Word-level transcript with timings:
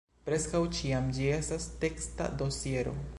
Preskaŭ 0.27 0.61
ĉiam 0.77 1.11
ĝi 1.17 1.29
estas 1.35 1.69
teksta 1.85 2.33
dosiero. 2.43 2.97